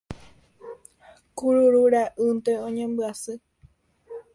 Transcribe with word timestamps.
Kururu 1.37 1.83
ra'ýnte 1.97 2.53
oñembyasy 2.65 3.33